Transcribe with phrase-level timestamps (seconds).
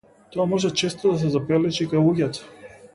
[0.35, 2.55] Тоа може често да се забележи и кај луѓето.